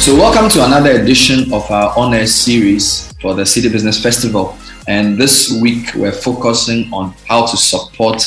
[0.00, 4.56] So, welcome to another edition of our honor series for the Citi Business Festival.
[4.88, 8.22] And this week, we're focusing on how to support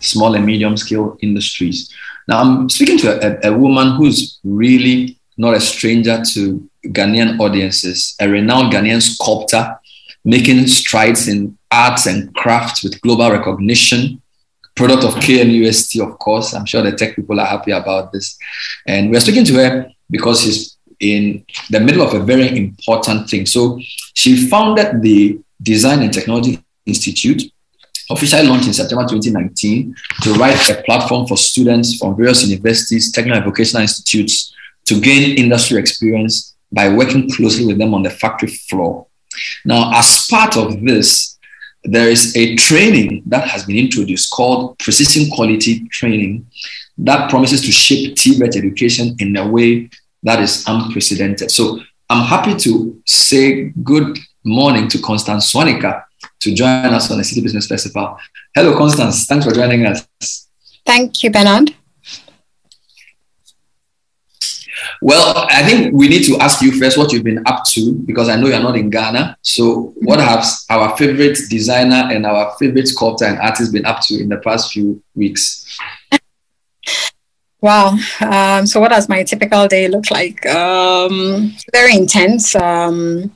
[0.00, 1.90] small and medium scale industries.
[2.28, 8.14] Now, I'm speaking to a, a woman who's really not a stranger to Ghanaian audiences,
[8.20, 9.80] a renowned Ghanaian sculptor
[10.26, 14.20] making strides in arts and crafts with global recognition.
[14.74, 16.52] Product of KNUST, of course.
[16.52, 18.36] I'm sure the tech people are happy about this.
[18.86, 23.46] And we're speaking to her because she's in the middle of a very important thing.
[23.46, 23.80] So
[24.14, 27.42] she founded the Design and Technology Institute,
[28.10, 33.38] officially launched in September 2019, to write a platform for students from various universities, technical
[33.38, 34.54] and vocational institutes
[34.84, 39.06] to gain industry experience by working closely with them on the factory floor.
[39.64, 41.38] Now, as part of this,
[41.84, 46.46] there is a training that has been introduced called Precision Quality Training
[46.98, 49.90] that promises to shape TVET education in a way
[50.24, 51.50] that is unprecedented.
[51.50, 51.80] So
[52.10, 56.02] I'm happy to say good morning to Constance Swaniker
[56.40, 58.18] to join us on the Citi Business Festival.
[58.54, 59.26] Hello, Constance.
[59.26, 60.06] Thanks for joining us.
[60.84, 61.74] Thank you, Bernard.
[65.00, 68.28] Well, I think we need to ask you first what you've been up to because
[68.28, 69.36] I know you're not in Ghana.
[69.42, 70.28] So, what mm-hmm.
[70.28, 74.38] has our favorite designer and our favorite sculptor and artist been up to in the
[74.38, 75.78] past few weeks?
[77.64, 77.96] Wow.
[78.20, 80.44] Um, so, what does my typical day look like?
[80.44, 82.54] Um, very intense.
[82.54, 83.32] Um,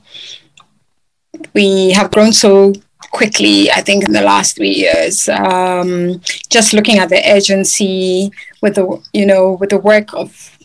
[1.55, 2.73] we have grown so
[3.09, 5.27] quickly, I think, in the last three years.
[5.29, 10.55] Um, just looking at the urgency with the, you know, with the work of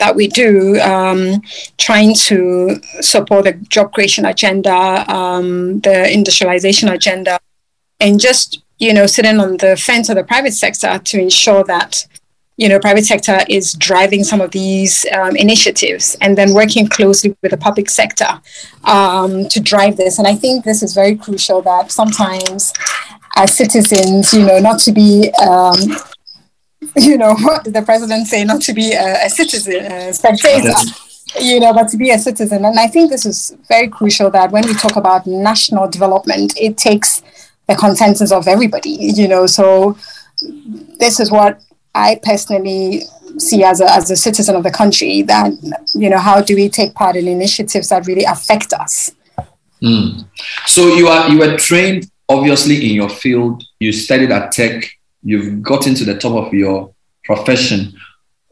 [0.00, 1.42] that we do, um,
[1.78, 7.38] trying to support the job creation agenda, um, the industrialization agenda,
[8.00, 12.08] and just you know sitting on the fence of the private sector to ensure that
[12.62, 17.36] you know, private sector is driving some of these um, initiatives and then working closely
[17.42, 18.40] with the public sector
[18.84, 20.20] um, to drive this.
[20.20, 22.72] And I think this is very crucial that sometimes
[23.34, 25.76] as citizens, you know, not to be, um,
[26.96, 30.72] you know, what did the president say, not to be a, a citizen, a spectator.
[31.40, 32.64] You know, but to be a citizen.
[32.64, 36.76] And I think this is very crucial that when we talk about national development, it
[36.76, 37.22] takes
[37.66, 39.46] the consensus of everybody, you know.
[39.46, 39.96] So
[40.98, 41.58] this is what
[41.94, 43.02] I personally
[43.38, 45.52] see as a, as a citizen of the country that,
[45.94, 49.12] you know, how do we take part in initiatives that really affect us?
[49.82, 50.26] Mm.
[50.66, 53.62] So you are you were trained obviously in your field.
[53.80, 54.88] You studied at Tech.
[55.22, 56.94] You've gotten to the top of your
[57.24, 57.92] profession.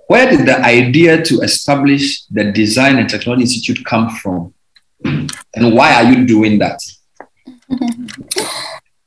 [0.08, 4.52] Where did the idea to establish the Design and Technology Institute come from,
[5.04, 6.80] and why are you doing that?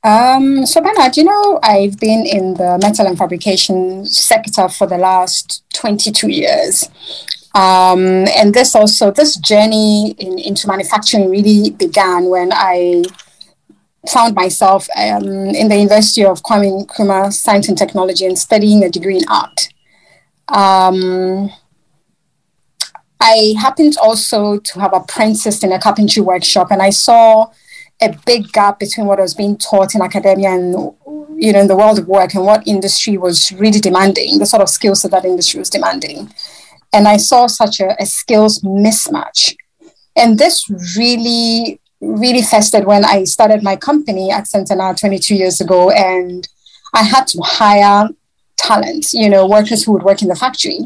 [0.03, 4.97] Um, so Bernard, you know, I've been in the metal and fabrication sector for the
[4.97, 6.89] last 22 years.
[7.55, 13.03] Um, and this also, this journey in, into manufacturing really began when I
[14.11, 18.89] found myself um, in the University of Kwame Nkrumah Science and Technology and studying a
[18.89, 19.69] degree in art.
[20.49, 21.49] Um,
[23.21, 27.51] I happened also to have apprenticed in a carpentry workshop, and I saw
[28.03, 30.73] a big gap between what I was being taught in academia and
[31.37, 34.61] you know in the world of work and what industry was really demanding the sort
[34.61, 36.31] of skills that that industry was demanding.
[36.91, 39.55] And i saw such a, a skills mismatch.
[40.15, 45.89] And this really really festered when i started my company accent now 22 years ago
[45.89, 46.49] and
[46.93, 48.09] i had to hire
[48.57, 50.79] talent you know workers who would work in the factory.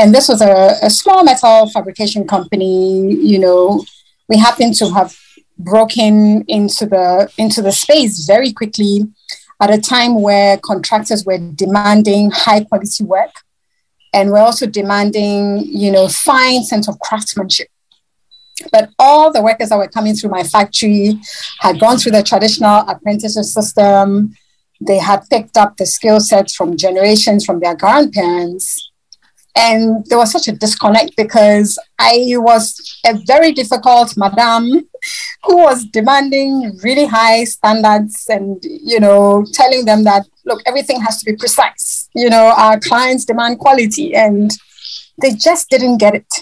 [0.00, 3.84] And this was a, a small metal fabrication company you know.
[4.28, 5.16] We happened to have
[5.58, 9.06] broken into the into the space very quickly
[9.60, 13.32] at a time where contractors were demanding high quality work
[14.14, 17.68] and we're also demanding you know fine sense of craftsmanship.
[18.72, 21.20] But all the workers that were coming through my factory
[21.60, 24.34] had gone through the traditional apprenticeship system.
[24.80, 28.87] They had picked up the skill sets from generations from their grandparents
[29.58, 34.88] and there was such a disconnect because I was a very difficult madam
[35.42, 41.18] who was demanding really high standards and, you know, telling them that, look, everything has
[41.18, 42.08] to be precise.
[42.14, 44.50] You know, our clients demand quality and
[45.20, 46.32] they just didn't get it.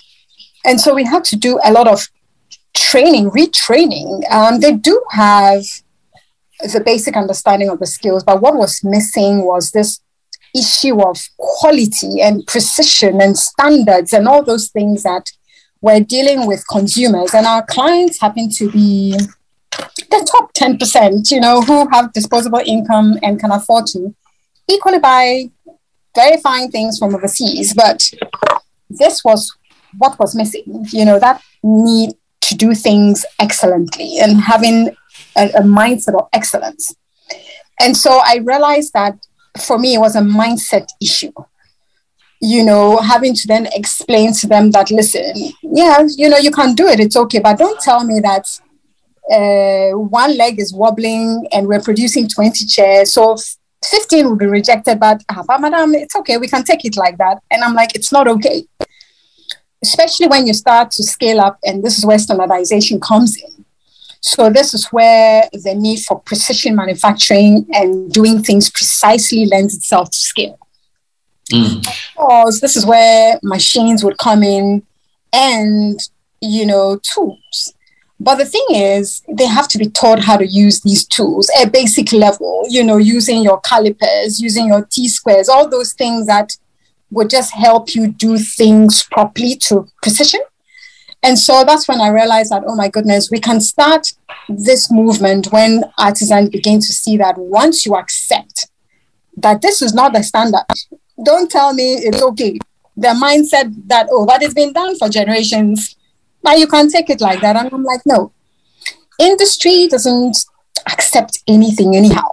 [0.66, 2.06] And so we had to do a lot of
[2.74, 4.30] training, retraining.
[4.30, 5.62] Um, they do have
[6.72, 10.00] the basic understanding of the skills, but what was missing was this
[10.56, 15.30] issue of quality and precision and standards and all those things that
[15.80, 19.16] we're dealing with consumers and our clients happen to be
[20.10, 24.14] the top 10%, you know, who have disposable income and can afford to
[24.68, 25.50] equally buy
[26.14, 27.74] very fine things from overseas.
[27.74, 28.10] But
[28.88, 29.54] this was
[29.98, 34.88] what was missing, you know, that need to do things excellently and having
[35.36, 36.94] a, a mindset of excellence.
[37.80, 39.25] And so I realized that
[39.60, 41.32] for me, it was a mindset issue.
[42.40, 46.74] You know, having to then explain to them that, listen, yeah, you know, you can
[46.74, 48.46] do it, it's okay, but don't tell me that
[49.32, 53.12] uh, one leg is wobbling and we're producing 20 chairs.
[53.12, 53.36] So
[53.84, 57.16] 15 will be rejected, but, ah, but madam, it's okay, we can take it like
[57.18, 57.42] that.
[57.50, 58.66] And I'm like, it's not okay.
[59.82, 63.55] Especially when you start to scale up, and this is where standardization comes in
[64.26, 70.10] so this is where the need for precision manufacturing and doing things precisely lends itself
[70.10, 70.58] to scale.
[71.52, 71.80] Mm.
[72.16, 74.82] Because this is where machines would come in
[75.32, 76.00] and,
[76.40, 77.72] you know, tools.
[78.18, 81.72] But the thing is, they have to be taught how to use these tools at
[81.72, 86.56] basic level, you know, using your calipers, using your T squares, all those things that
[87.12, 90.40] would just help you do things properly to precision.
[91.22, 94.06] And so that's when I realized that, oh my goodness, we can start
[94.48, 98.68] this movement when artisans begin to see that once you accept
[99.36, 100.64] that this is not the standard,
[101.24, 102.58] don't tell me it's okay.
[102.96, 105.96] The mindset that, oh, that has been done for generations,
[106.42, 107.56] but you can't take it like that.
[107.56, 108.32] And I'm like, no,
[109.18, 110.36] industry doesn't
[110.90, 112.28] accept anything anyhow.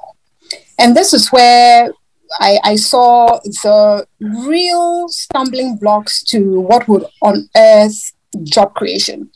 [0.77, 1.91] And this is where
[2.39, 8.12] I, I, saw the real stumbling blocks to what would unearth
[8.44, 9.30] job creation.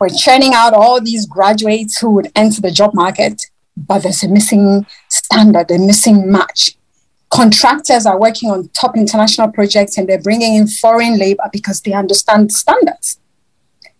[0.00, 3.42] We're churning out all these graduates who would enter the job market,
[3.76, 6.76] but there's a missing standard, a missing match.
[7.30, 11.92] Contractors are working on top international projects and they're bringing in foreign labor because they
[11.92, 13.20] understand standards.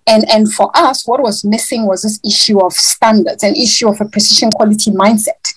[0.07, 4.01] And, and for us, what was missing was this issue of standards, an issue of
[4.01, 5.53] a precision quality mindset.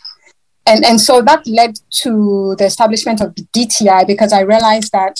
[0.67, 5.17] And, and so that led to the establishment of DTI because I realized that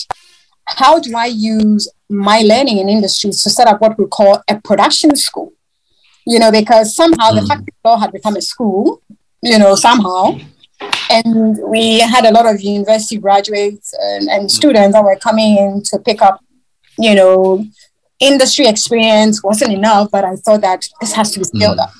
[0.66, 4.60] how do I use my learning in industries to set up what we call a
[4.60, 5.52] production school?
[6.26, 7.40] You know, because somehow mm.
[7.40, 9.02] the factory floor had become a school,
[9.42, 10.38] you know, somehow.
[11.10, 15.82] And we had a lot of university graduates and, and students that were coming in
[15.86, 16.44] to pick up,
[16.98, 17.64] you know,
[18.20, 21.84] industry experience wasn't enough, but I thought that this has to be scaled mm.
[21.84, 21.90] up.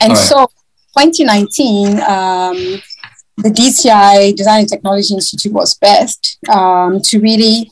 [0.00, 0.18] And right.
[0.18, 0.46] so
[0.98, 2.82] 2019, um,
[3.36, 7.70] the DTI Design and Technology Institute was best um, to really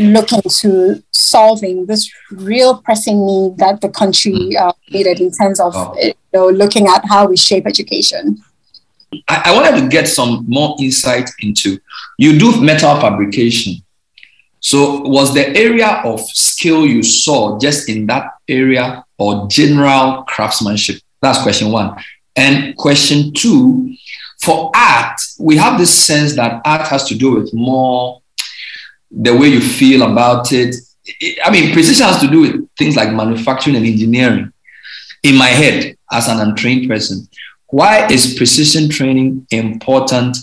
[0.00, 4.56] look into solving this real pressing need that the country mm.
[4.56, 5.94] uh, needed in terms of oh.
[6.00, 8.42] you know, looking at how we shape education.
[9.28, 11.78] I, I wanted to get some more insight into
[12.18, 13.74] you do metal fabrication.
[14.60, 21.00] So, was the area of skill you saw just in that area or general craftsmanship?
[21.22, 21.96] That's question one.
[22.36, 23.94] And question two,
[24.42, 28.20] for art, we have this sense that art has to do with more
[29.10, 30.76] the way you feel about it.
[31.44, 34.52] I mean, precision has to do with things like manufacturing and engineering.
[35.22, 37.28] In my head, as an untrained person,
[37.68, 40.36] why is precision training important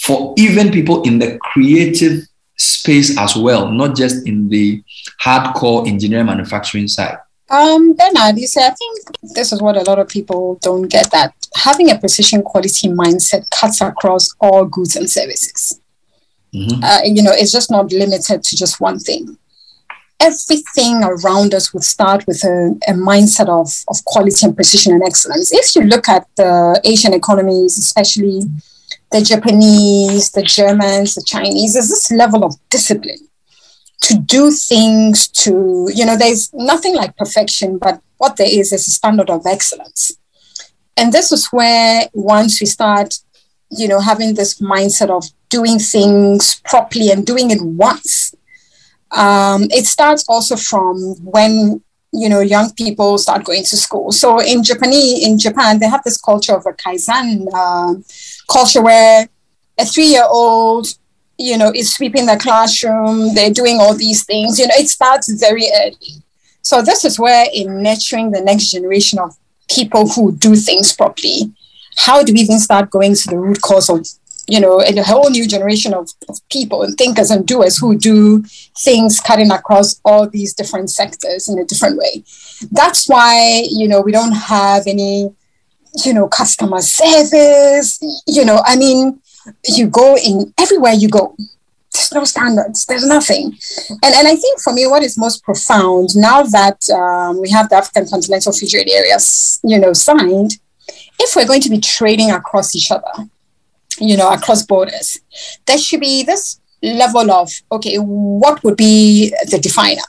[0.00, 2.26] for even people in the creative
[2.56, 4.82] space as well, not just in the
[5.20, 7.18] hardcore engineering manufacturing side?
[7.50, 11.10] Um, Bernard, you say, I think this is what a lot of people don't get
[11.10, 15.81] that having a precision quality mindset cuts across all goods and services.
[16.54, 16.84] Mm-hmm.
[16.84, 19.38] Uh, you know, it's just not limited to just one thing.
[20.20, 25.02] Everything around us would start with a, a mindset of, of quality and precision and
[25.02, 25.52] excellence.
[25.52, 28.42] If you look at the Asian economies, especially
[29.10, 33.28] the Japanese, the Germans, the Chinese, there's this level of discipline
[34.02, 38.86] to do things to, you know, there's nothing like perfection, but what there is is
[38.86, 40.12] a standard of excellence.
[40.96, 43.14] And this is where once we start,
[43.76, 48.34] you know, having this mindset of doing things properly and doing it once,
[49.10, 51.82] um, it starts also from when
[52.14, 54.12] you know young people start going to school.
[54.12, 57.94] So in Japanese, in Japan, they have this culture of a kaizen uh,
[58.50, 59.28] culture where
[59.78, 60.86] a three-year-old
[61.42, 64.58] you know, is sweeping the classroom, they're doing all these things.
[64.58, 66.22] You know, it starts very early.
[66.62, 69.36] So this is where in nurturing the next generation of
[69.68, 71.52] people who do things properly,
[71.96, 74.06] how do we even start going to the root cause of,
[74.48, 78.42] you know, a whole new generation of, of people and thinkers and doers who do
[78.78, 82.24] things cutting across all these different sectors in a different way.
[82.70, 85.30] That's why, you know, we don't have any,
[86.04, 89.20] you know, customer service, you know, I mean,
[89.66, 91.34] you go in everywhere you go
[91.92, 93.56] there's no standards there's nothing
[94.02, 97.68] and and i think for me what is most profound now that um, we have
[97.68, 100.58] the african continental free trade areas you know signed
[101.18, 103.28] if we're going to be trading across each other
[103.98, 105.18] you know across borders
[105.66, 110.02] there should be this level of okay, what would be the definer?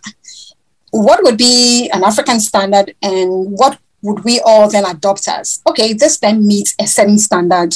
[0.92, 5.62] What would be an African standard, and what would we all then adopt as?
[5.68, 7.76] Okay, this then meets a certain standard.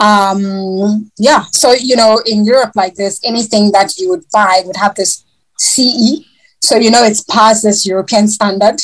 [0.00, 4.76] Um, yeah, so you know, in Europe, like this, anything that you would buy would
[4.76, 5.24] have this
[5.58, 6.24] CE.
[6.60, 8.80] So you know, it's past this European standard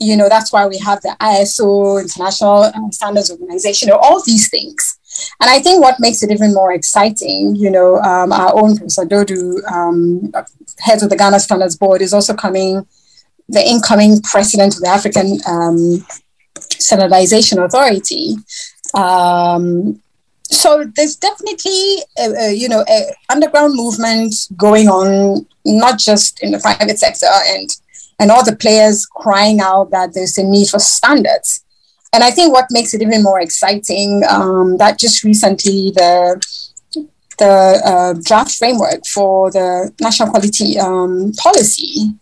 [0.00, 4.22] you know that's why we have the iso international uh, standards organization you know, all
[4.24, 4.98] these things.
[5.40, 9.04] And i think what makes it even more exciting you know um, our own professor
[9.04, 10.32] Dodoo um,
[10.78, 12.86] head of the ghana standards board is also coming
[13.48, 16.04] the incoming president of the african um,
[16.60, 18.36] standardization authority.
[18.94, 20.02] Um,
[20.42, 26.50] so there's definitely a, a, you know an underground movement going on not just in
[26.50, 27.68] the private sector and
[28.20, 31.64] and all the players crying out that there's a need for standards.
[32.12, 36.40] And I think what makes it even more exciting um, that just recently the
[37.38, 42.12] the uh, draft framework for the national quality um, policy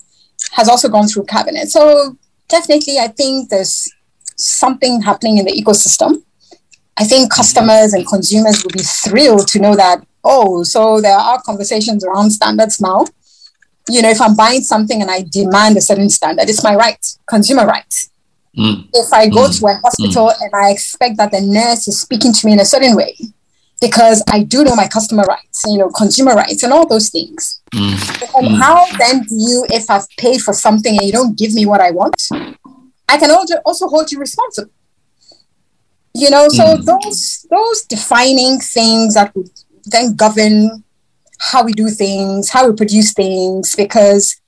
[0.52, 1.68] has also gone through cabinet.
[1.68, 3.90] So definitely, I think there's
[4.36, 6.22] something happening in the ecosystem.
[6.96, 11.42] I think customers and consumers will be thrilled to know that oh, so there are
[11.42, 13.04] conversations around standards now
[13.88, 17.04] you know, if I'm buying something and I demand a certain standard, it's my right,
[17.28, 17.94] consumer right.
[18.56, 18.88] Mm.
[18.92, 19.58] If I go mm.
[19.58, 20.40] to a hospital mm.
[20.40, 23.16] and I expect that the nurse is speaking to me in a certain way,
[23.80, 27.60] because I do know my customer rights, you know, consumer rights, and all those things.
[27.72, 28.36] Mm.
[28.36, 28.58] And mm.
[28.58, 31.80] how then do you, if I've paid for something and you don't give me what
[31.80, 32.20] I want,
[33.08, 34.72] I can also hold you responsible.
[36.14, 36.84] You know, so mm.
[36.84, 39.50] those those defining things that would
[39.84, 40.82] then govern
[41.40, 44.40] how we do things, how we produce things, because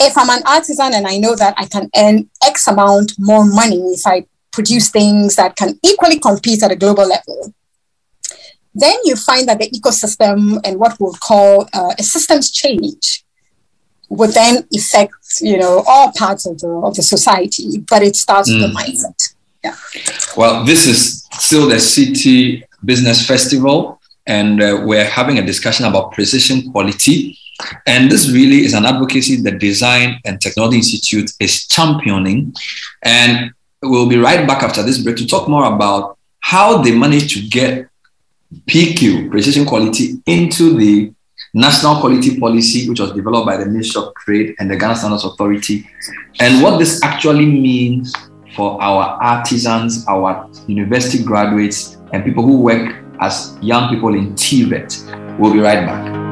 [0.00, 3.80] if I'm an artisan and I know that I can earn X amount more money
[3.92, 7.54] if I produce things that can equally compete at a global level,
[8.74, 13.24] then you find that the ecosystem and what we'll call uh, a systems change
[14.08, 18.50] would then affect, you know, all parts of the, of the society, but it starts
[18.50, 18.60] mm.
[18.60, 18.84] with the mm.
[18.84, 19.34] mindset.
[19.64, 19.76] Yeah.
[20.36, 26.12] Well, this is still the Citi Business Festival and uh, we're having a discussion about
[26.12, 27.38] precision quality.
[27.86, 32.54] And this really is an advocacy that Design and Technology Institute is championing.
[33.02, 33.52] And
[33.82, 37.48] we'll be right back after this break to talk more about how they managed to
[37.48, 37.88] get
[38.66, 41.12] PQ, precision quality, into the
[41.54, 45.24] national quality policy, which was developed by the Ministry of Trade and the Ghana Standards
[45.24, 45.88] Authority,
[46.40, 48.14] and what this actually means
[48.54, 55.38] for our artisans, our university graduates, and people who work as young people in TVET.
[55.38, 56.23] We'll be right back.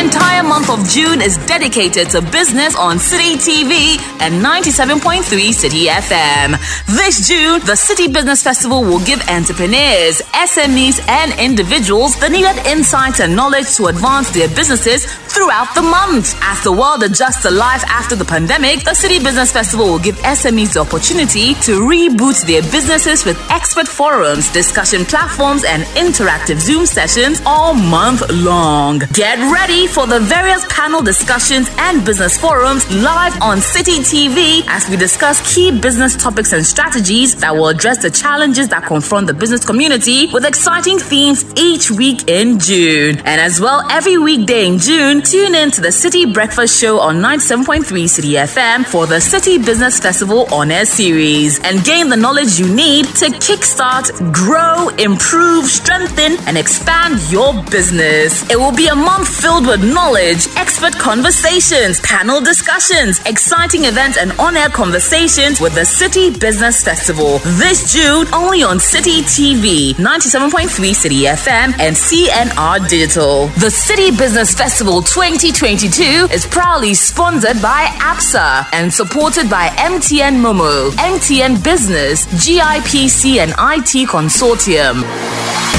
[0.00, 5.20] Entire month of June is dedicated to business on Citi TV and 97.3
[5.52, 6.56] Citi FM.
[6.86, 13.20] This June, the Citi Business Festival will give entrepreneurs, SMEs, and individuals the needed insights
[13.20, 16.34] and knowledge to advance their businesses throughout the month.
[16.40, 20.16] As the world adjusts to life after the pandemic, the Citi Business Festival will give
[20.24, 26.86] SMEs the opportunity to reboot their businesses with expert forums, discussion platforms, and interactive Zoom
[26.86, 29.00] sessions all month long.
[29.12, 34.88] Get ready for the various panel discussions and business forums live on Citi TV as
[34.88, 39.34] we discuss key business topics and strategies that will address the challenges that confront the
[39.34, 43.18] business community with exciting themes each week in June.
[43.24, 47.16] And as well, every weekday in June, tune in to the Citi Breakfast Show on
[47.16, 52.60] 97.3 Citi FM for the Citi Business Festival on air series and gain the knowledge
[52.60, 58.48] you need to kickstart, grow, improve, strengthen, and expand your business.
[58.50, 64.32] It will be a month filled with knowledge, expert conversations, panel discussions, exciting events, and
[64.32, 67.38] on air conversations with the Citi Business Festival.
[67.58, 73.46] This June, only on Citi TV, 97.3 Citi FM, and CNR Digital.
[73.58, 80.90] The Citi Business Festival 2022 is proudly sponsored by Absa and supported by MTN Momo,
[80.92, 85.69] MTN Business, GIPC, and IT Consortium.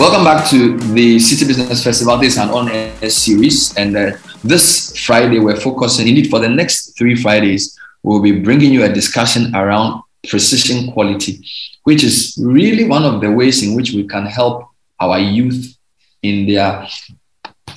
[0.00, 2.16] Welcome back to the Citi Business Festival.
[2.16, 6.08] This is an on-air series, and uh, this Friday we're focusing.
[6.08, 11.44] Indeed, for the next three Fridays, we'll be bringing you a discussion around precision quality,
[11.84, 15.76] which is really one of the ways in which we can help our youth
[16.22, 16.88] in their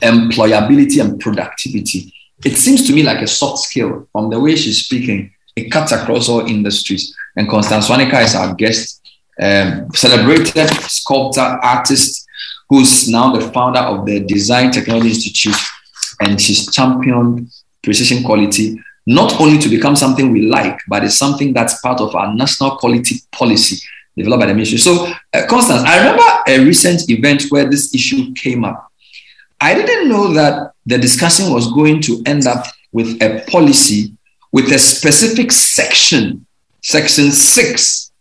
[0.01, 2.13] employability and productivity.
[2.45, 5.33] It seems to me like a soft skill from the way she's speaking.
[5.57, 7.13] It cuts across all industries.
[7.35, 9.01] And Constance Swaniker is our guest
[9.41, 12.27] um, celebrated sculptor, artist,
[12.69, 15.55] who's now the founder of the Design Technology Institute,
[16.21, 17.49] and she's championed
[17.83, 22.15] precision quality not only to become something we like, but it's something that's part of
[22.15, 23.85] our national quality policy
[24.15, 24.77] developed by the ministry.
[24.77, 28.89] So, uh, Constance, I remember a recent event where this issue came up.
[29.59, 34.13] I didn't know that the discussion was going to end up with a policy
[34.53, 36.45] with a specific section,
[36.81, 38.11] section six,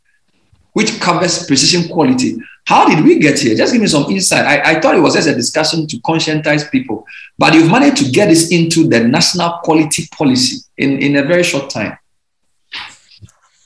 [0.73, 2.39] which covers precision quality.
[2.65, 3.57] How did we get here?
[3.57, 4.47] Just give me some insight.
[4.47, 7.07] I, I thought it was just a discussion to conscientize people,
[7.39, 11.43] but you've managed to get this into the national quality policy in, in a very
[11.43, 11.99] short time.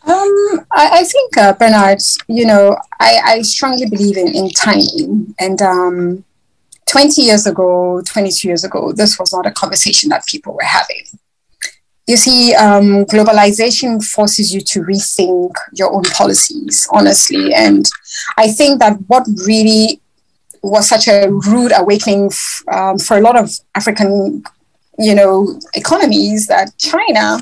[0.06, 1.98] Um, I, I, think, uh, Bernard,
[2.28, 5.34] you know, I, I strongly believe in, in timing.
[5.40, 6.24] And um,
[6.86, 11.04] 20 years ago, 22 years ago, this was not a conversation that people were having.
[12.06, 17.52] You see, um, globalization forces you to rethink your own policies, honestly.
[17.52, 17.84] And
[18.36, 20.00] I think that what really
[20.62, 24.44] was such a rude awakening f- um, for a lot of African,
[24.98, 27.40] you know, economies that China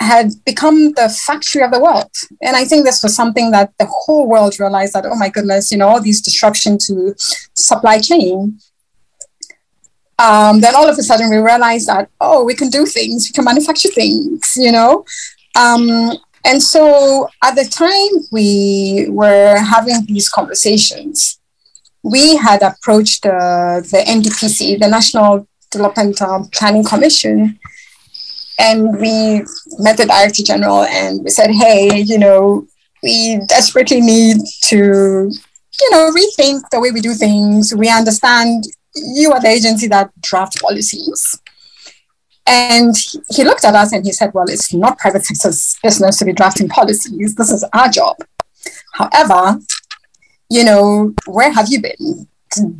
[0.00, 2.10] had become the factory of the world.
[2.42, 5.70] And I think this was something that the whole world realized that, oh my goodness,
[5.70, 7.14] you know, all these disruption to
[7.54, 8.58] supply chain.
[10.18, 13.32] Um, then all of a sudden we realized that, oh, we can do things, we
[13.32, 15.04] can manufacture things, you know.
[15.56, 16.12] Um,
[16.44, 21.40] and so at the time we were having these conversations,
[22.02, 27.58] we had approached uh, the NDPC, the National Development um, Planning Commission,
[28.58, 29.42] and we
[29.78, 32.66] met the director general and we said, hey, you know,
[33.02, 34.76] we desperately need to,
[35.80, 37.74] you know, rethink the way we do things.
[37.74, 41.40] We understand you are the agency that draft policies.
[42.46, 42.94] And
[43.30, 46.32] he looked at us and he said, well, it's not private sector's business to be
[46.32, 47.34] drafting policies.
[47.34, 48.16] This is our job.
[48.92, 49.58] However,
[50.50, 52.28] you know, where have you been?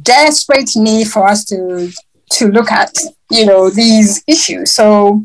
[0.02, 1.90] Desperate need for us to
[2.30, 2.92] to look at,
[3.30, 4.72] you know, these issues.
[4.72, 5.22] So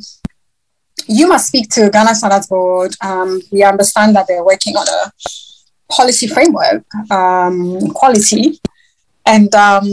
[1.07, 2.95] you must speak to Ghana Standards Board.
[3.01, 5.11] Um, we understand that they're working on a
[5.91, 8.59] policy framework, um, quality,
[9.25, 9.85] and um,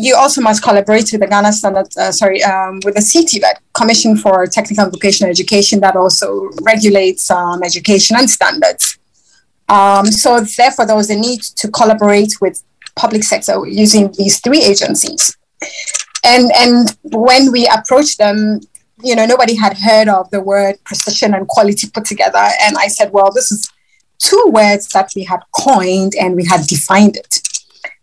[0.00, 4.16] you also must collaborate with the Ghana Standards, uh, sorry, um, with the CTVET, Commission
[4.16, 8.98] for Technical and Vocational Education, that also regulates um, education and standards.
[9.68, 12.62] Um, so therefore, there was a need to collaborate with
[12.96, 15.36] public sector using these three agencies.
[16.24, 18.60] And, and when we approached them,
[19.02, 22.46] you know, nobody had heard of the word precision and quality put together.
[22.62, 23.70] And I said, well, this is
[24.18, 27.40] two words that we had coined and we had defined it.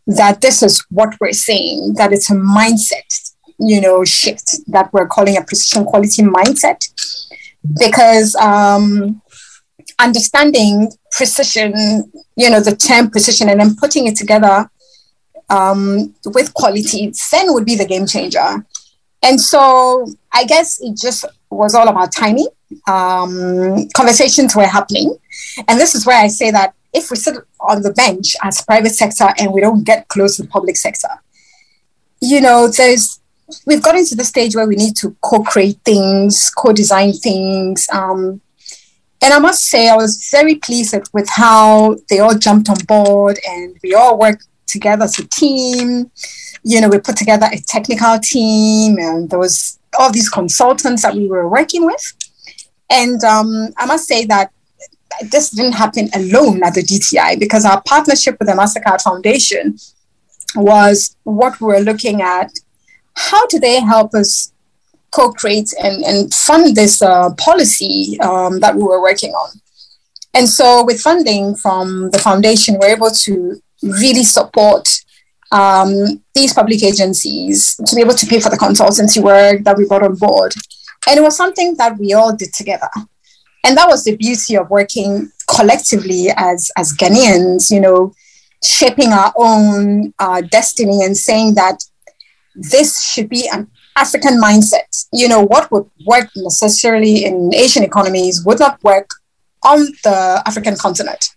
[0.07, 5.07] That this is what we're saying, that it's a mindset, you know, shift that we're
[5.07, 6.87] calling a precision quality mindset.
[7.77, 9.21] Because um,
[9.99, 14.69] understanding precision, you know, the term precision and then putting it together
[15.49, 18.65] um, with quality, then would be the game changer.
[19.23, 22.47] And so I guess it just was all about timing.
[22.87, 25.17] Um, conversations were happening.
[25.67, 28.91] And this is where I say that if we sit on the bench as private
[28.91, 31.09] sector and we don't get close to the public sector,
[32.21, 33.19] you know, there's
[33.65, 37.87] we've gotten to the stage where we need to co-create things, co-design things.
[37.93, 38.41] Um,
[39.21, 43.39] and I must say, I was very pleased with how they all jumped on board
[43.47, 46.11] and we all worked together as a team
[46.67, 51.15] you know, we put together a technical team and there was all these consultants that
[51.15, 52.13] we were working with.
[52.89, 54.51] And um, I must say that
[55.31, 59.77] this didn't happen alone at the DTI because our partnership with the MasterCard Foundation
[60.55, 62.51] was what we were looking at.
[63.15, 64.51] How do they help us
[65.11, 69.49] co-create and, and fund this uh, policy um, that we were working on?
[70.33, 74.87] And so with funding from the foundation, we're able to really support
[75.51, 79.87] um, these public agencies to be able to pay for the consultancy work that we
[79.87, 80.53] brought on board.
[81.07, 82.89] And it was something that we all did together.
[83.67, 88.13] And that was the beauty of working collectively as, as Ghanaians, you know,
[88.63, 91.83] shaping our own uh, destiny and saying that
[92.55, 94.87] this should be an African mindset.
[95.11, 99.09] You know, what would work necessarily in Asian economies would not work
[99.63, 101.31] on the African continent.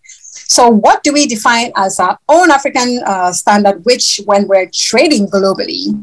[0.46, 5.26] So, what do we define as our own African uh, standard, which, when we're trading
[5.26, 6.00] globally,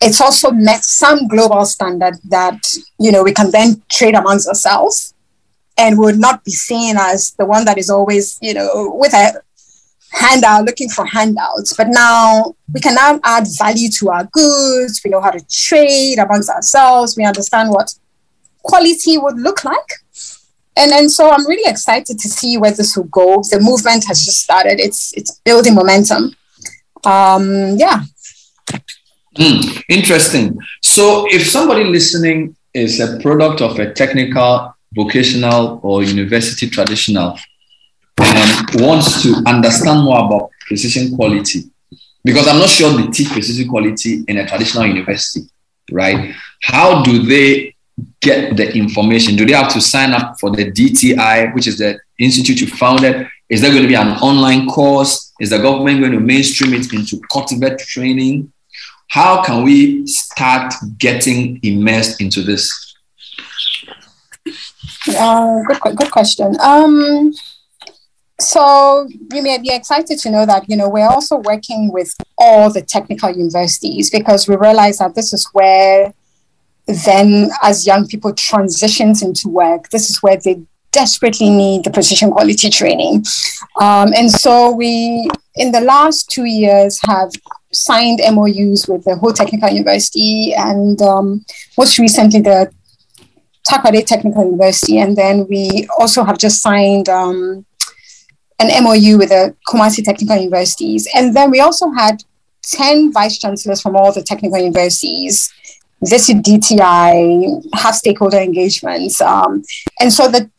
[0.00, 2.58] it's also met some global standard that
[2.98, 5.14] you know we can then trade amongst ourselves,
[5.78, 9.40] and would not be seen as the one that is always you know with a
[10.12, 11.74] handout looking for handouts.
[11.76, 15.00] But now we can now add value to our goods.
[15.04, 17.16] We know how to trade amongst ourselves.
[17.16, 17.94] We understand what
[18.62, 19.90] quality would look like
[20.76, 23.42] and and so I'm really excited to see where this will go.
[23.50, 24.80] The movement has just started.
[24.80, 26.34] It's it's building momentum.
[27.04, 28.02] Um, yeah.
[29.36, 30.58] Mm, interesting.
[30.82, 37.38] So, if somebody listening is a product of a technical, vocational, or university traditional
[38.18, 41.70] and wants to understand more about precision quality,
[42.24, 45.42] because I'm not sure they teach precision quality in a traditional university,
[45.90, 46.34] right?
[46.62, 47.74] How do they
[48.20, 49.36] get the information?
[49.36, 53.26] Do they have to sign up for the DTI, which is the institute you founded?
[53.48, 55.32] Is there going to be an online course?
[55.40, 58.52] Is the government going to mainstream it into cultivate training?
[59.08, 62.89] How can we start getting immersed into this?
[65.08, 66.56] Uh, good, good question.
[66.60, 67.32] Um,
[68.40, 72.72] so you may be excited to know that you know we're also working with all
[72.72, 76.12] the technical universities because we realize that this is where
[77.04, 80.60] then as young people transitions into work this is where they
[80.92, 83.24] desperately need the precision quality training
[83.80, 87.30] um, and so we in the last two years have
[87.72, 91.44] signed MOUs with the Ho Technical University and um,
[91.78, 92.72] most recently the
[93.68, 97.64] Takoradi Technical University and then we also have just signed um,
[98.58, 101.08] an MOU with the Kumasi Technical Universities.
[101.14, 102.22] And then we also had
[102.62, 105.52] 10 vice chancellors from all the technical universities
[106.02, 109.20] visit DTI, have stakeholder engagements.
[109.20, 109.62] Um,
[110.00, 110.50] and so the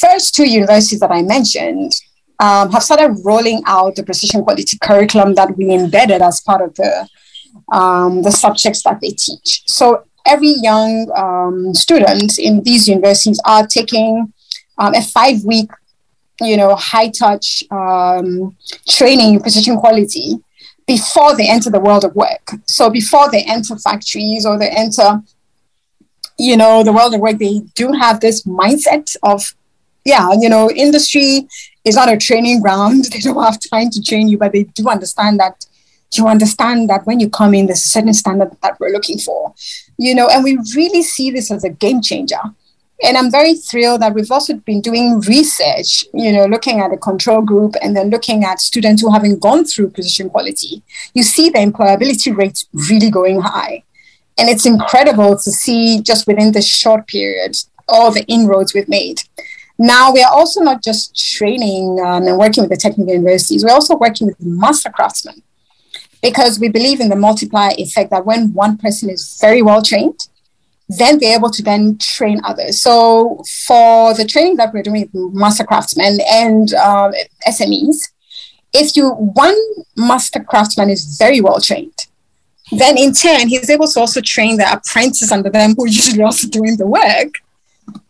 [0.00, 1.92] first two universities that I mentioned
[2.38, 6.74] um, have started rolling out the precision quality curriculum that we embedded as part of
[6.76, 7.08] the,
[7.72, 9.62] um, the subjects that they teach.
[9.66, 14.32] So every young um, student in these universities are taking
[14.78, 15.70] um, a five week
[16.40, 18.56] you know, high touch um,
[18.88, 20.36] training in precision quality
[20.86, 22.52] before they enter the world of work.
[22.66, 25.22] So before they enter factories or they enter,
[26.38, 29.54] you know, the world of work, they do have this mindset of,
[30.04, 31.46] yeah, you know, industry
[31.84, 33.04] is not a training ground.
[33.12, 35.66] They don't have time to train you, but they do understand that
[36.16, 39.54] you understand that when you come in, there's a certain standard that we're looking for,
[39.96, 42.40] you know, and we really see this as a game changer
[43.02, 46.98] and I'm very thrilled that we've also been doing research, you know, looking at a
[46.98, 50.82] control group and then looking at students who haven't gone through precision quality.
[51.14, 53.84] You see the employability rates really going high.
[54.38, 57.56] And it's incredible to see just within this short period
[57.88, 59.22] all the inroads we've made.
[59.78, 63.72] Now, we are also not just training um, and working with the technical universities, we're
[63.72, 65.42] also working with master craftsmen
[66.22, 70.28] because we believe in the multiplier effect that when one person is very well trained,
[70.98, 72.82] then they're able to then train others.
[72.82, 77.12] So for the training that we're doing with master craftsmen and um,
[77.46, 78.10] SMEs,
[78.72, 79.56] if you one
[79.96, 82.06] master craftsman is very well trained,
[82.72, 86.22] then in turn he's able to also train the apprentices under them who are usually
[86.22, 87.34] also doing the work.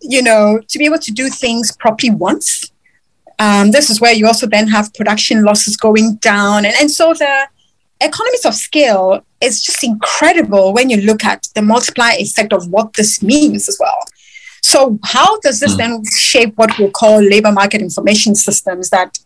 [0.01, 2.70] You know, to be able to do things properly once.
[3.38, 7.14] Um, this is where you also then have production losses going down, and and so
[7.14, 7.49] the
[8.01, 12.95] economies of scale is just incredible when you look at the multiplier effect of what
[12.95, 14.05] this means as well.
[14.63, 15.79] So, how does this mm.
[15.79, 18.91] then shape what we call labor market information systems?
[18.91, 19.19] That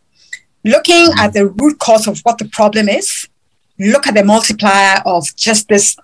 [0.65, 3.29] looking at the root cause of what the problem is,
[3.79, 5.97] look at the multiplier of just this,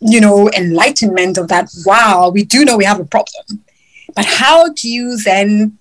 [0.00, 3.64] you know, enlightenment of that, wow, we do know we have a problem.
[4.14, 5.78] But how do you then,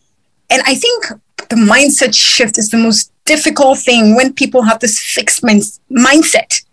[0.49, 1.07] and I think
[1.49, 5.61] the mindset shift is the most difficult thing when people have this fixed min-
[5.91, 6.63] mindset.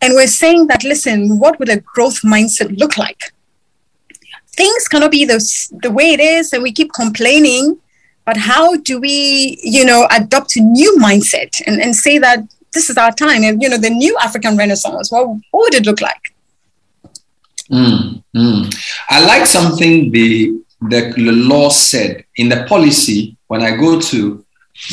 [0.00, 3.32] And we're saying that, listen, what would a growth mindset look like?
[4.56, 5.38] Things cannot be the,
[5.82, 7.78] the way it is, and we keep complaining.
[8.24, 12.40] But how do we, you know, adopt a new mindset and, and say that
[12.72, 13.42] this is our time?
[13.44, 16.34] And, you know, the new African Renaissance, well, what would it look like?
[17.70, 18.92] Mm, mm.
[19.08, 20.52] I like something the,
[20.82, 24.44] the law said in the policy when I go to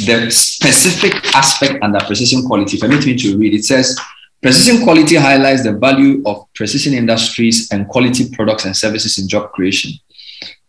[0.06, 3.54] the specific aspect under precision quality, permit me to read.
[3.54, 4.00] It says,
[4.42, 9.52] Precision quality highlights the value of precision industries and quality products and services in job
[9.52, 9.92] creation.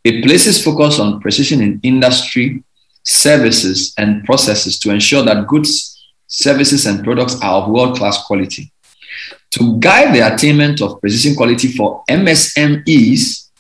[0.02, 2.64] It places focus on precision in industry,
[3.04, 8.72] services, and processes to ensure that goods, services, and products are of world class quality.
[9.52, 13.50] To guide the attainment of precision quality for MSMEs,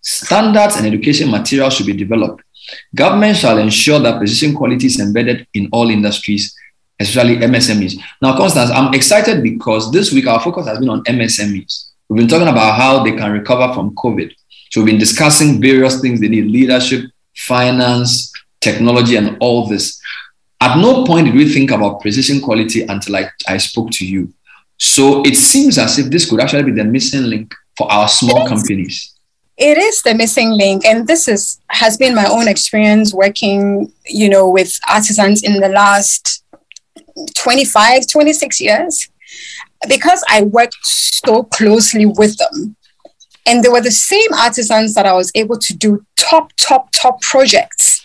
[0.00, 2.42] standards and education materials should be developed
[2.94, 6.54] Government shall ensure that precision quality is embedded in all industries,
[6.98, 8.00] especially MSMEs.
[8.20, 11.90] Now, Constance, I'm excited because this week our focus has been on MSMEs.
[12.08, 14.32] We've been talking about how they can recover from COVID.
[14.70, 20.00] So we've been discussing various things they need leadership, finance, technology, and all this.
[20.60, 24.32] At no point did we think about precision quality until I, I spoke to you.
[24.76, 28.46] So it seems as if this could actually be the missing link for our small
[28.46, 29.14] companies
[29.60, 34.28] it is the missing link and this is has been my own experience working you
[34.28, 36.44] know with artisans in the last
[37.36, 39.08] 25 26 years
[39.88, 42.76] because i worked so closely with them
[43.46, 47.20] And they were the same artisans that I was able to do top, top, top
[47.22, 48.04] projects.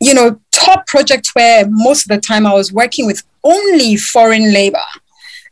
[0.00, 4.52] You know, top projects where most of the time I was working with only foreign
[4.52, 4.88] labor.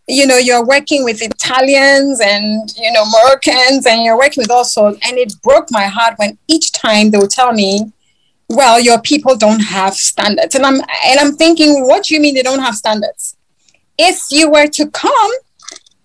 [0.08, 4.64] You know, you're working with Italians and, you know, Moroccans and you're working with all
[4.64, 4.98] sorts.
[5.02, 7.92] And it broke my heart when each time they would tell me,
[8.48, 10.54] well, your people don't have standards.
[10.54, 13.36] And I'm and I'm thinking, what do you mean they don't have standards?
[13.98, 15.30] If you were to come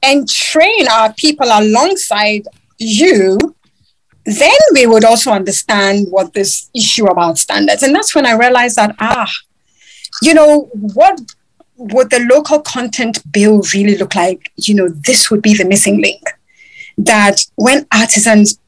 [0.01, 2.47] and train our people alongside
[2.79, 3.55] you,
[4.25, 7.83] then we would also understand what this issue about standards.
[7.83, 9.31] And that's when I realized that, ah,
[10.21, 11.19] you know, what
[11.81, 14.51] would the local content bill really look like?
[14.55, 16.21] You know, this would be the missing link.
[16.97, 18.59] That when artisans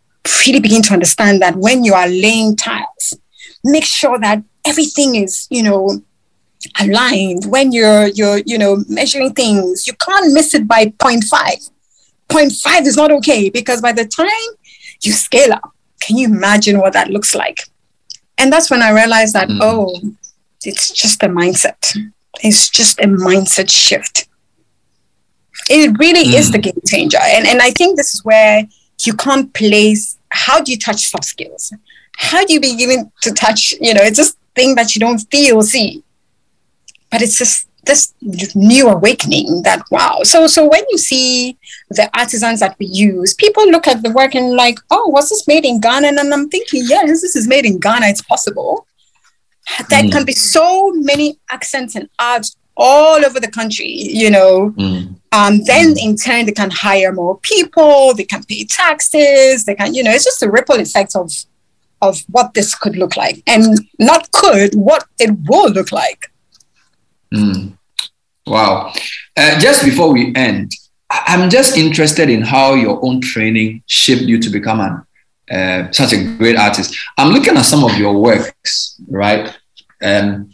[0.46, 3.18] really begin to understand that when you are laying tiles,
[3.64, 6.02] make sure that everything is, you know,
[6.80, 7.46] aligned.
[7.46, 11.70] When you're you're, you know, measuring things, you can't miss it by 0.5.
[12.30, 14.56] 0.5 is not okay because by the time
[15.02, 15.72] you scale up,
[16.02, 17.60] can you imagine what that looks like?
[18.38, 19.60] And that's when I realized that, mm.
[19.62, 20.00] oh,
[20.64, 21.96] it's just a mindset.
[22.42, 24.28] It's just a mindset shift.
[25.70, 26.34] It really mm.
[26.38, 27.20] is the game changer.
[27.22, 28.68] And, and I think this is where
[29.06, 31.72] you can't place how do you touch soft skills?
[32.18, 35.62] How do you begin to touch, you know, it's just thing that you don't feel,
[35.62, 36.04] see.
[37.12, 38.14] But it's just this
[38.56, 41.58] new awakening that wow so so when you see
[41.90, 45.46] the artisans that we use people look at the work and like oh was this
[45.50, 48.88] made in ghana and i'm thinking yes this is made in ghana it's possible
[49.90, 50.12] there mm.
[50.12, 55.16] can be so many accents and arts all over the country you know mm.
[55.32, 56.04] um, then mm.
[56.04, 60.12] in turn they can hire more people they can pay taxes they can you know
[60.12, 61.32] it's just a ripple effect of
[62.02, 66.32] of what this could look like and not could what it will look like
[67.34, 67.78] Mm.
[68.46, 68.94] Wow.
[69.36, 70.72] Uh, just before we end,
[71.10, 75.06] I'm just interested in how your own training shaped you to become an,
[75.54, 76.96] uh, such a great artist.
[77.18, 79.54] I'm looking at some of your works, right?
[80.02, 80.50] Um,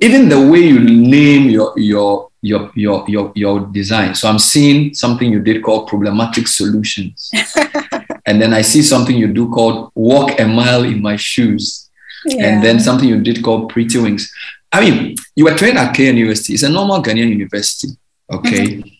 [0.00, 4.14] even the way you name your your your your your your design.
[4.14, 7.30] So I'm seeing something you did called problematic solutions,
[8.26, 11.90] and then I see something you do called walk a mile in my shoes,
[12.24, 12.46] yeah.
[12.46, 14.32] and then something you did called pretty wings.
[14.72, 16.50] I mean, you were trained at KNUST.
[16.50, 17.88] It's a normal Ghanaian university,
[18.30, 18.66] okay?
[18.66, 18.88] Mm-hmm.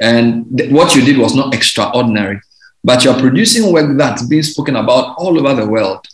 [0.00, 2.40] And th- what you did was not extraordinary,
[2.84, 6.06] but you're producing work that's being spoken about all over the world.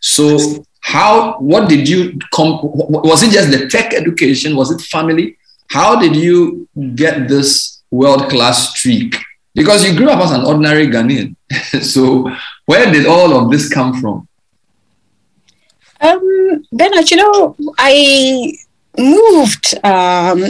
[0.00, 4.56] So, how, what did you come, was it just the tech education?
[4.56, 5.36] Was it family?
[5.68, 9.16] How did you get this world class streak?
[9.54, 11.34] Because you grew up as an ordinary Ghanaian.
[11.82, 12.30] so,
[12.66, 14.28] where did all of this come from?
[16.00, 18.52] Um, Bernard, you know, I
[18.98, 20.44] moved um,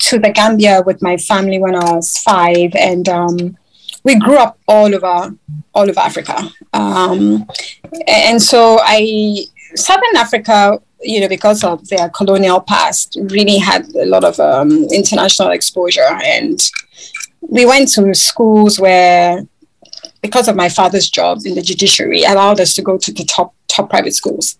[0.00, 3.56] to the Gambia with my family when I was five, and um,
[4.04, 5.36] we grew up all over
[5.74, 6.50] all over Africa.
[6.72, 7.46] Um,
[8.06, 14.06] and so I Southern Africa, you know, because of their colonial past, really had a
[14.06, 16.60] lot of um, international exposure, and
[17.40, 19.46] we went to schools where
[20.22, 23.54] because of my father's job in the judiciary, allowed us to go to the top
[23.68, 24.58] top private schools.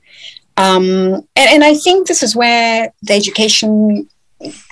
[0.57, 4.09] Um, and, and I think this is where the education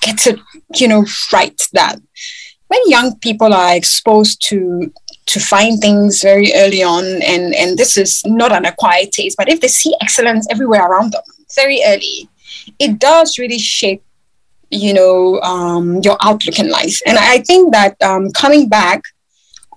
[0.03, 0.39] gets it,
[0.75, 1.61] you know, right.
[1.73, 1.97] That
[2.69, 4.93] when young people are exposed to
[5.27, 9.49] to find things very early on, and and this is not an acquired taste, but
[9.49, 11.23] if they see excellence everywhere around them
[11.55, 12.29] very early,
[12.79, 14.03] it does really shape
[14.71, 19.03] you know um, your outlook in life and i think that um, coming back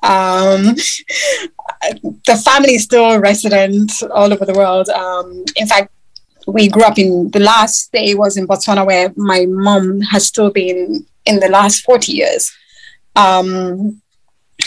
[0.03, 0.63] um,
[2.25, 4.89] the family is still resident all over the world.
[4.89, 5.91] Um, in fact,
[6.47, 10.49] we grew up in the last day was in Botswana, where my mom has still
[10.49, 12.51] been in the last 40 years.
[13.15, 14.01] Um,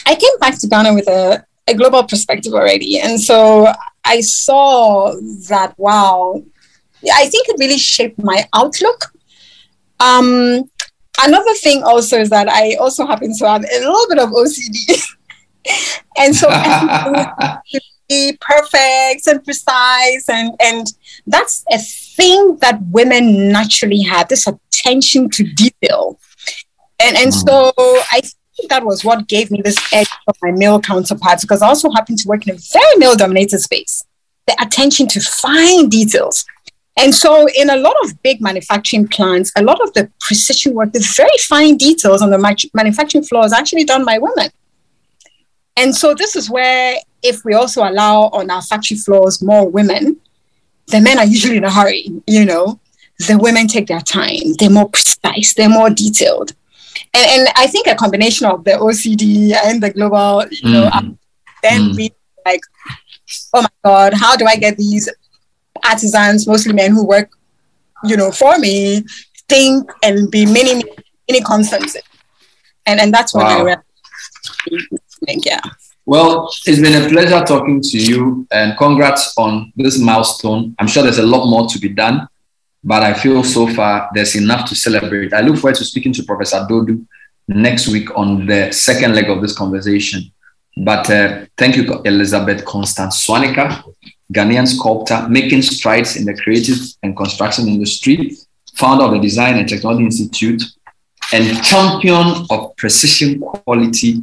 [0.07, 3.01] I came back to Ghana with a, a global perspective already.
[3.01, 3.73] And so
[4.05, 5.15] I saw
[5.49, 6.43] that, wow,
[7.13, 9.13] I think it really shaped my outlook.
[10.01, 10.71] Um,
[11.23, 15.03] another thing also is that I also happen to have a little bit of OCD.
[16.19, 16.49] and so
[18.09, 20.93] be perfect and precise and and
[21.27, 26.19] that's a thing that women naturally have this attention to detail
[27.01, 28.21] and and so i
[28.57, 31.91] think that was what gave me this edge from my male counterparts because i also
[31.91, 34.05] happen to work in a very male dominated space
[34.47, 36.45] the attention to fine details
[36.97, 40.93] and so, in a lot of big manufacturing plants, a lot of the precision work,
[40.93, 44.51] the very fine details on the manufacturing floor is actually done by women.
[45.77, 50.21] And so this is where if we also allow on our factory floors more women,
[50.89, 52.79] the men are usually in a hurry, you know.
[53.27, 56.53] The women take their time, they're more precise, they're more detailed.
[57.13, 61.17] And, and I think a combination of the OCD and the global, you know, mm.
[61.63, 61.97] then mm.
[61.97, 62.13] be
[62.45, 62.61] like,
[63.55, 65.09] oh my God, how do I get these
[65.85, 67.31] artisans, mostly men who work,
[68.05, 69.05] you know, for me,
[69.49, 70.83] think and be many,
[71.29, 71.97] many constants.
[72.87, 73.59] And and that's when wow.
[73.59, 73.83] I realized,
[75.25, 75.61] think, yeah.
[76.07, 80.75] Well, it's been a pleasure talking to you and congrats on this milestone.
[80.79, 82.29] I'm sure there's a lot more to be done,
[82.85, 85.33] but I feel so far there's enough to celebrate.
[85.33, 87.05] I look forward to speaking to Professor Dodoo
[87.49, 90.31] next week on the second leg of this conversation.
[90.77, 93.83] But uh, thank you, Elizabeth Constance Swaniker,
[94.33, 98.37] Ghanaian sculptor, making strides in the creative and construction industry,
[98.75, 100.63] founder of the Design and Technology Institute,
[101.33, 104.23] and champion of precision quality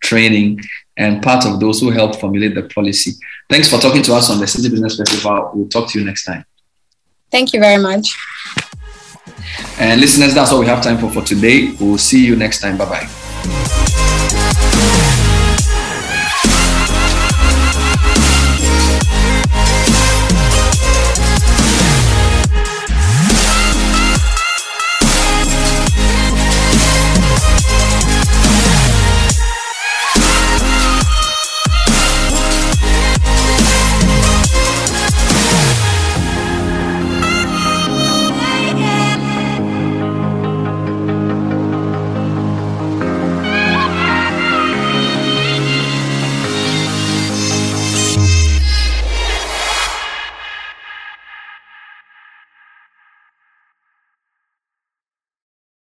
[0.00, 0.60] training
[0.96, 3.12] and part of those who helped formulate the policy.
[3.48, 5.50] Thanks for talking to us on the Citi Business Festival.
[5.54, 6.44] We'll talk to you next time.
[7.30, 8.16] Thank you very much.
[9.78, 11.74] And listeners, that's all we have time for for today.
[11.80, 12.76] We'll see you next time.
[12.76, 13.06] Bye bye.